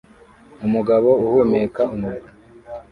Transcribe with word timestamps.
Umugabo 0.65 1.09
uhumeka 1.25 1.81
umuriro 1.95 2.29